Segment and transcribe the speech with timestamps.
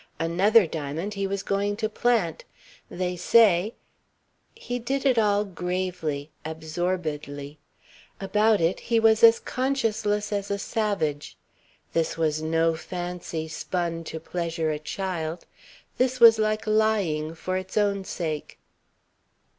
[0.19, 2.43] Another diamond he was going to plant.
[2.89, 3.75] They say
[4.55, 7.59] He did it all gravely, absorbedly.
[8.19, 11.37] About it he was as conscienceless as a savage.
[11.93, 15.45] This was no fancy spun to pleasure a child.
[15.99, 18.57] This was like lying, for its own sake.